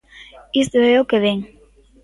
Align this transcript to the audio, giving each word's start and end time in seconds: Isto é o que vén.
Isto 0.61 0.77
é 0.91 0.95
o 1.01 1.07
que 1.09 1.21
vén. 1.25 1.39